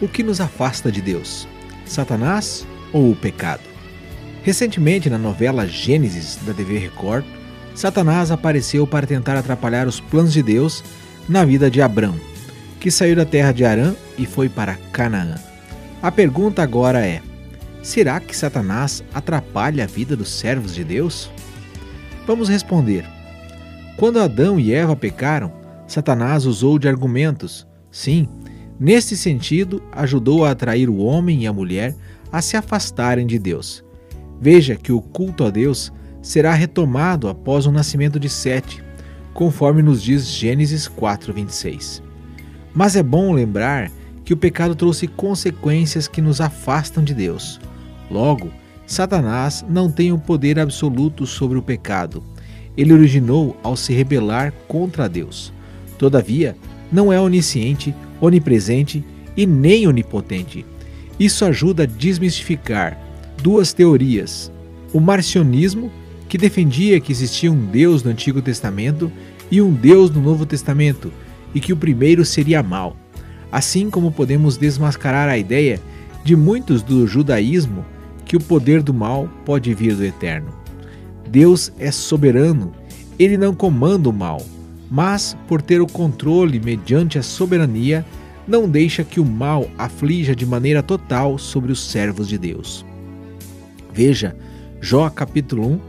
O 0.00 0.08
que 0.08 0.22
nos 0.22 0.40
afasta 0.40 0.90
de 0.90 1.02
Deus? 1.02 1.46
Satanás 1.84 2.66
ou 2.90 3.10
o 3.10 3.16
pecado? 3.16 3.60
Recentemente, 4.42 5.10
na 5.10 5.18
novela 5.18 5.66
Gênesis 5.66 6.38
da 6.46 6.54
TV 6.54 6.78
Record, 6.78 7.24
Satanás 7.74 8.30
apareceu 8.30 8.86
para 8.86 9.06
tentar 9.06 9.36
atrapalhar 9.36 9.86
os 9.86 10.00
planos 10.00 10.32
de 10.32 10.42
Deus 10.42 10.82
na 11.28 11.44
vida 11.44 11.70
de 11.70 11.82
Abrão, 11.82 12.14
que 12.80 12.90
saiu 12.90 13.14
da 13.14 13.26
terra 13.26 13.52
de 13.52 13.62
Arã 13.64 13.94
e 14.16 14.24
foi 14.24 14.48
para 14.48 14.78
Canaã. 14.90 15.34
A 16.02 16.10
pergunta 16.10 16.62
agora 16.62 17.06
é: 17.06 17.20
será 17.82 18.18
que 18.20 18.34
Satanás 18.34 19.04
atrapalha 19.12 19.84
a 19.84 19.86
vida 19.86 20.16
dos 20.16 20.30
servos 20.30 20.74
de 20.74 20.82
Deus? 20.82 21.30
Vamos 22.26 22.48
responder. 22.48 23.04
Quando 23.98 24.18
Adão 24.18 24.58
e 24.58 24.72
Eva 24.72 24.96
pecaram, 24.96 25.52
Satanás 25.86 26.46
usou 26.46 26.78
de 26.78 26.88
argumentos. 26.88 27.66
Sim, 27.90 28.26
nesse 28.80 29.16
sentido, 29.16 29.82
ajudou 29.92 30.44
a 30.44 30.52
atrair 30.52 30.88
o 30.88 30.96
homem 30.96 31.42
e 31.42 31.46
a 31.46 31.52
mulher 31.52 31.94
a 32.32 32.40
se 32.40 32.56
afastarem 32.56 33.26
de 33.26 33.38
Deus. 33.38 33.84
Veja 34.40 34.74
que 34.74 34.90
o 34.90 35.02
culto 35.02 35.44
a 35.44 35.50
Deus 35.50 35.92
será 36.22 36.54
retomado 36.54 37.28
após 37.28 37.66
o 37.66 37.72
nascimento 37.72 38.18
de 38.18 38.28
Sete, 38.28 38.82
conforme 39.34 39.82
nos 39.82 40.02
diz 40.02 40.26
Gênesis 40.26 40.88
4:26. 40.88 42.02
Mas 42.74 42.96
é 42.96 43.02
bom 43.02 43.32
lembrar 43.32 43.90
que 44.24 44.32
o 44.32 44.36
pecado 44.36 44.74
trouxe 44.74 45.06
consequências 45.06 46.08
que 46.08 46.22
nos 46.22 46.40
afastam 46.40 47.02
de 47.02 47.12
Deus. 47.12 47.60
Logo, 48.10 48.50
Satanás 48.86 49.64
não 49.68 49.90
tem 49.90 50.12
o 50.12 50.18
poder 50.18 50.58
absoluto 50.58 51.26
sobre 51.26 51.58
o 51.58 51.62
pecado. 51.62 52.22
Ele 52.76 52.92
originou 52.92 53.56
ao 53.62 53.76
se 53.76 53.92
rebelar 53.92 54.52
contra 54.66 55.08
Deus. 55.08 55.52
Todavia, 55.98 56.56
não 56.90 57.12
é 57.12 57.20
onisciente, 57.20 57.94
onipresente 58.20 59.04
e 59.36 59.46
nem 59.46 59.86
onipotente. 59.86 60.64
Isso 61.18 61.44
ajuda 61.44 61.84
a 61.84 61.86
desmistificar 61.86 62.98
duas 63.42 63.72
teorias: 63.72 64.50
o 64.92 65.00
marcionismo, 65.00 65.90
que 66.28 66.38
defendia 66.38 67.00
que 67.00 67.12
existia 67.12 67.50
um 67.50 67.66
Deus 67.66 68.02
no 68.02 68.10
Antigo 68.10 68.40
Testamento 68.40 69.10
e 69.50 69.60
um 69.60 69.72
Deus 69.72 70.10
no 70.10 70.20
Novo 70.20 70.46
Testamento, 70.46 71.12
e 71.54 71.60
que 71.60 71.72
o 71.72 71.76
primeiro 71.76 72.24
seria 72.24 72.62
mal. 72.62 72.96
Assim 73.50 73.90
como 73.90 74.12
podemos 74.12 74.56
desmascarar 74.56 75.28
a 75.28 75.36
ideia 75.36 75.80
de 76.22 76.36
muitos 76.36 76.82
do 76.82 77.06
judaísmo 77.06 77.84
que 78.24 78.36
o 78.36 78.40
poder 78.40 78.80
do 78.80 78.94
mal 78.94 79.28
pode 79.44 79.74
vir 79.74 79.96
do 79.96 80.04
eterno. 80.04 80.54
Deus 81.28 81.72
é 81.78 81.90
soberano, 81.90 82.72
ele 83.18 83.36
não 83.36 83.54
comanda 83.54 84.08
o 84.08 84.12
mal, 84.12 84.40
mas, 84.90 85.36
por 85.46 85.62
ter 85.62 85.80
o 85.80 85.86
controle 85.86 86.58
mediante 86.58 87.18
a 87.18 87.22
soberania, 87.22 88.04
não 88.46 88.68
deixa 88.68 89.04
que 89.04 89.20
o 89.20 89.24
mal 89.24 89.70
aflija 89.78 90.34
de 90.34 90.44
maneira 90.44 90.82
total 90.82 91.38
sobre 91.38 91.70
os 91.70 91.88
servos 91.88 92.26
de 92.26 92.36
Deus. 92.36 92.84
Veja 93.92 94.36
Jó 94.80 95.10
capítulo 95.10 95.74
1, 95.74 95.80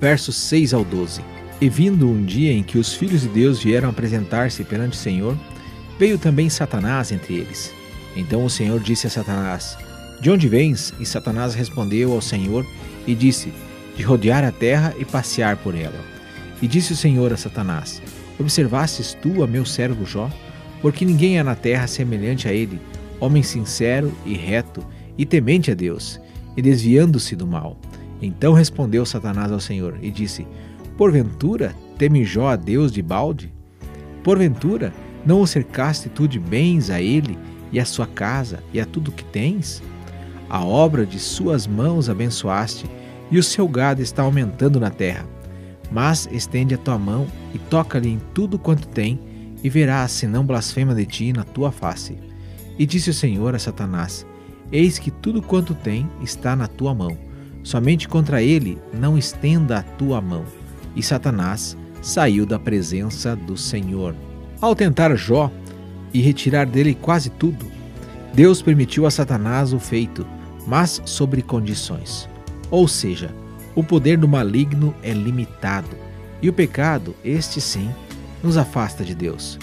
versos 0.00 0.36
6 0.36 0.72
ao 0.72 0.84
12. 0.84 1.20
E 1.60 1.68
vindo 1.68 2.08
um 2.08 2.24
dia 2.24 2.52
em 2.52 2.62
que 2.62 2.78
os 2.78 2.94
filhos 2.94 3.22
de 3.22 3.28
Deus 3.28 3.62
vieram 3.62 3.88
apresentar-se 3.88 4.62
perante 4.62 4.92
o 4.92 5.00
Senhor, 5.00 5.36
veio 5.98 6.16
também 6.16 6.48
Satanás 6.48 7.10
entre 7.10 7.34
eles. 7.34 7.72
Então 8.14 8.44
o 8.44 8.50
Senhor 8.50 8.78
disse 8.78 9.06
a 9.06 9.10
Satanás: 9.10 9.76
De 10.20 10.30
onde 10.30 10.48
vens? 10.48 10.94
E 11.00 11.04
Satanás 11.04 11.54
respondeu 11.54 12.12
ao 12.12 12.20
Senhor 12.20 12.64
e 13.06 13.14
disse: 13.14 13.52
De 13.96 14.02
rodear 14.02 14.44
a 14.44 14.52
terra 14.52 14.94
e 14.98 15.04
passear 15.04 15.56
por 15.56 15.74
ela. 15.74 15.98
E 16.62 16.68
disse 16.68 16.92
o 16.92 16.96
Senhor 16.96 17.32
a 17.32 17.36
Satanás: 17.36 18.00
Observastes 18.38 19.14
tu 19.14 19.42
a 19.42 19.46
meu 19.46 19.64
servo 19.64 20.04
Jó? 20.04 20.30
Porque 20.82 21.04
ninguém 21.04 21.38
há 21.38 21.44
na 21.44 21.54
terra 21.54 21.86
semelhante 21.86 22.48
a 22.48 22.52
ele, 22.52 22.80
homem 23.18 23.42
sincero 23.42 24.12
e 24.24 24.34
reto 24.34 24.84
e 25.16 25.24
temente 25.24 25.70
a 25.70 25.74
Deus, 25.74 26.20
e 26.56 26.62
desviando-se 26.62 27.34
do 27.34 27.46
mal. 27.46 27.78
Então 28.20 28.52
respondeu 28.52 29.04
Satanás 29.06 29.50
ao 29.50 29.60
Senhor 29.60 29.98
e 30.02 30.10
disse: 30.10 30.46
Porventura 30.96 31.74
teme 31.98 32.24
Jó 32.24 32.48
a 32.48 32.56
Deus 32.56 32.92
de 32.92 33.02
balde? 33.02 33.52
Porventura 34.22 34.92
não 35.24 35.40
o 35.40 35.46
cercaste 35.46 36.08
tu 36.08 36.28
de 36.28 36.38
bens 36.38 36.90
a 36.90 37.00
ele 37.00 37.38
e 37.72 37.80
a 37.80 37.84
sua 37.84 38.06
casa 38.06 38.62
e 38.72 38.80
a 38.80 38.86
tudo 38.86 39.12
que 39.12 39.24
tens? 39.24 39.82
A 40.48 40.64
obra 40.64 41.04
de 41.04 41.18
suas 41.18 41.66
mãos 41.66 42.08
abençoaste, 42.08 42.86
e 43.28 43.38
o 43.38 43.42
seu 43.42 43.66
gado 43.66 44.00
está 44.00 44.22
aumentando 44.22 44.78
na 44.78 44.90
terra. 44.90 45.26
Mas 45.90 46.28
estende 46.32 46.74
a 46.74 46.78
tua 46.78 46.98
mão 46.98 47.26
e 47.54 47.58
toca-lhe 47.58 48.08
em 48.08 48.20
tudo 48.34 48.58
quanto 48.58 48.88
tem, 48.88 49.18
e 49.62 49.70
verás 49.70 50.12
se 50.12 50.26
não 50.26 50.44
blasfema 50.44 50.94
de 50.94 51.06
ti 51.06 51.32
na 51.32 51.44
tua 51.44 51.72
face. 51.72 52.16
E 52.78 52.84
disse 52.84 53.10
o 53.10 53.14
Senhor 53.14 53.54
a 53.54 53.58
Satanás: 53.58 54.26
Eis 54.70 54.98
que 54.98 55.10
tudo 55.10 55.40
quanto 55.40 55.74
tem 55.74 56.08
está 56.22 56.54
na 56.54 56.66
tua 56.66 56.94
mão. 56.94 57.16
Somente 57.62 58.08
contra 58.08 58.42
ele 58.42 58.78
não 58.92 59.18
estenda 59.18 59.78
a 59.78 59.82
tua 59.82 60.20
mão. 60.20 60.44
E 60.94 61.02
Satanás 61.02 61.76
saiu 62.02 62.46
da 62.46 62.58
presença 62.58 63.34
do 63.34 63.56
Senhor. 63.56 64.14
Ao 64.60 64.74
tentar 64.74 65.14
Jó 65.16 65.50
e 66.12 66.20
retirar 66.20 66.66
dele 66.66 66.94
quase 66.94 67.30
tudo, 67.30 67.66
Deus 68.32 68.62
permitiu 68.62 69.06
a 69.06 69.10
Satanás 69.10 69.72
o 69.72 69.78
feito, 69.78 70.26
mas 70.66 71.02
sobre 71.04 71.42
condições. 71.42 72.28
Ou 72.70 72.86
seja, 72.86 73.34
o 73.76 73.84
poder 73.84 74.16
do 74.16 74.26
maligno 74.26 74.94
é 75.02 75.12
limitado 75.12 75.96
e 76.40 76.48
o 76.48 76.52
pecado, 76.52 77.14
este 77.22 77.60
sim, 77.60 77.90
nos 78.42 78.56
afasta 78.56 79.04
de 79.04 79.14
Deus. 79.14 79.58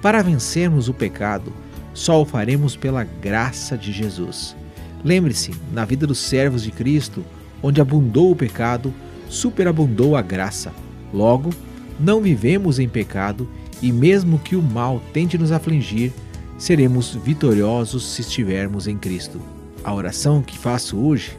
Para 0.00 0.22
vencermos 0.22 0.88
o 0.88 0.94
pecado, 0.94 1.52
só 1.92 2.22
o 2.22 2.24
faremos 2.24 2.76
pela 2.76 3.04
graça 3.04 3.76
de 3.76 3.92
Jesus. 3.92 4.56
Lembre-se, 5.04 5.52
na 5.72 5.84
vida 5.84 6.06
dos 6.06 6.18
servos 6.18 6.62
de 6.62 6.70
Cristo, 6.70 7.24
onde 7.62 7.80
abundou 7.80 8.30
o 8.30 8.36
pecado, 8.36 8.94
superabundou 9.28 10.16
a 10.16 10.22
graça. 10.22 10.72
Logo, 11.12 11.50
não 11.98 12.20
vivemos 12.20 12.78
em 12.78 12.88
pecado 12.88 13.48
e, 13.82 13.90
mesmo 13.90 14.38
que 14.38 14.54
o 14.54 14.62
mal 14.62 15.02
tente 15.12 15.36
nos 15.36 15.50
afligir, 15.50 16.12
seremos 16.58 17.14
vitoriosos 17.14 18.06
se 18.12 18.20
estivermos 18.20 18.86
em 18.86 18.96
Cristo. 18.96 19.40
A 19.82 19.92
oração 19.92 20.42
que 20.42 20.58
faço 20.58 20.96
hoje 20.98 21.36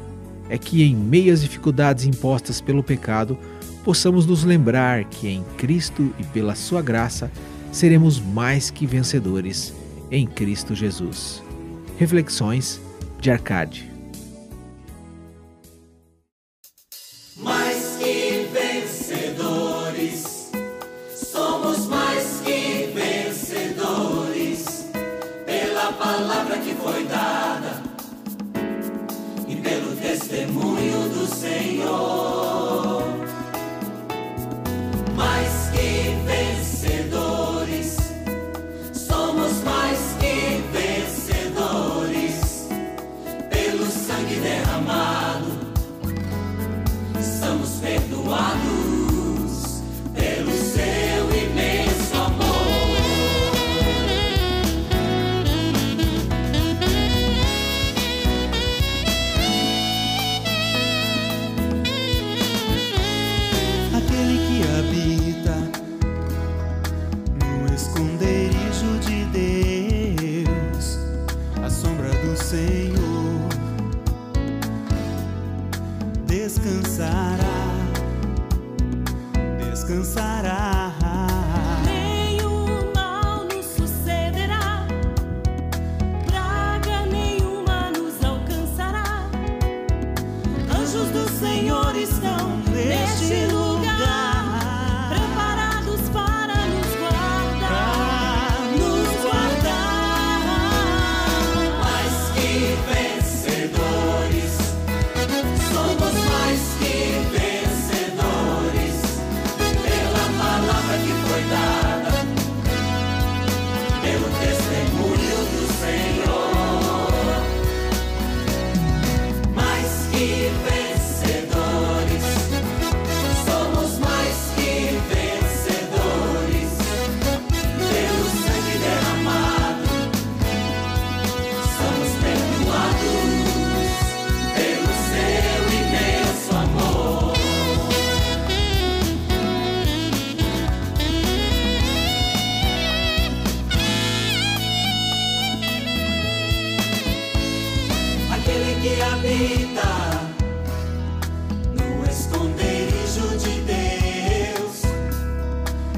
é 0.50 0.58
que, 0.58 0.84
em 0.84 0.96
meio 0.96 1.34
às 1.34 1.42
dificuldades 1.42 2.06
impostas 2.06 2.62
pelo 2.62 2.84
pecado, 2.84 3.38
possamos 3.84 4.26
nos 4.26 4.44
lembrar 4.44 5.06
que 5.06 5.28
em 5.28 5.44
Cristo 5.58 6.14
e 6.20 6.24
pela 6.24 6.56
Sua 6.56 6.82
graça 6.82 7.32
seremos 7.72 8.20
mais 8.20 8.70
que 8.70 8.86
vencedores 8.86 9.74
em 10.12 10.26
Cristo 10.26 10.76
Jesus. 10.76 11.44
Reflexões 11.98 12.80
de 13.20 13.32
Arcade. 13.32 13.98
palavra 25.98 26.58
que 26.60 26.74
foi 26.76 27.04
dada 27.06 27.37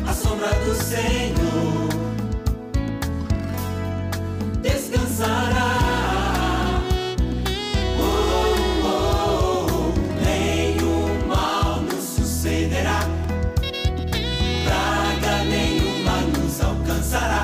a 0.09 0.13
sombra 0.13 0.49
do 0.65 0.73
Senhor 0.73 1.89
descansará. 4.59 5.69
Oh, 7.99 8.85
oh, 8.85 9.93
oh, 10.25 11.27
mal 11.27 11.81
nos 11.81 12.03
sucederá, 12.03 13.01
praga 14.65 15.43
nenhuma 15.43 16.21
nos 16.35 16.59
alcançará. 16.59 17.43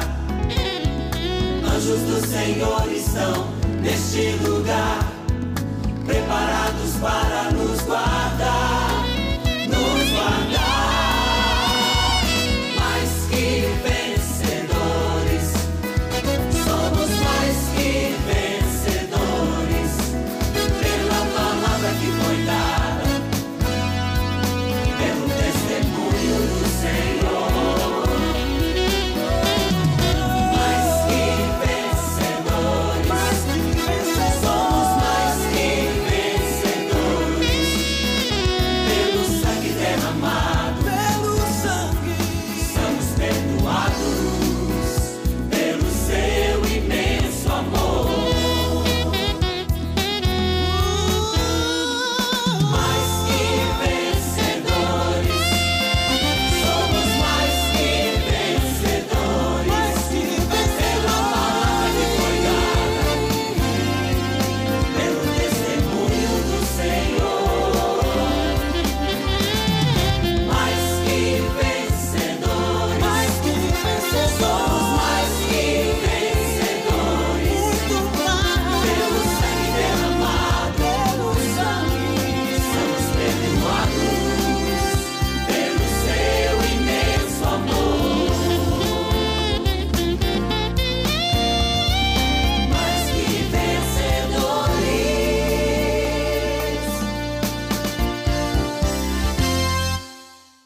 Anjos 1.71 1.99
do 1.99 2.25
Senhor 2.25 2.91
estão 2.91 3.47
neste 3.83 4.31
lugar, 4.43 4.99
preparados 6.03 6.95
para 6.99 7.34